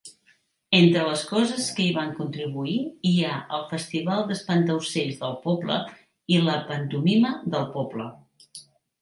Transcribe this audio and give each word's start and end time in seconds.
Entre 0.75 1.01
les 1.07 1.25
coses 1.31 1.67
que 1.79 1.83
hi 1.87 1.91
van 1.97 2.13
contribuir 2.21 2.77
hi 3.09 3.11
ha 3.27 3.35
el 3.59 3.67
festival 3.75 4.25
d'espantaocells 4.31 5.21
del 5.21 5.37
poble 5.45 5.79
i 6.39 6.43
la 6.49 6.59
pantomima 6.73 7.37
del 7.55 7.71
poble. 7.79 8.11